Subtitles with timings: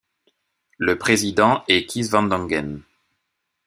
[0.79, 2.81] Le président est Kees Van Dongen.